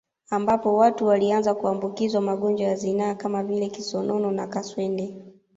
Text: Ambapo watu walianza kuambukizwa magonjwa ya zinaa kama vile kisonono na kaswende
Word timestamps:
Ambapo 0.29 0.77
watu 0.77 1.05
walianza 1.05 1.53
kuambukizwa 1.55 2.21
magonjwa 2.21 2.67
ya 2.67 2.75
zinaa 2.75 3.15
kama 3.15 3.43
vile 3.43 3.67
kisonono 3.69 4.31
na 4.31 4.47
kaswende 4.47 5.13